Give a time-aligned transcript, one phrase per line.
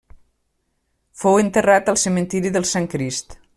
[1.23, 3.39] Fou enterrat al Cementiri del Sant Crist.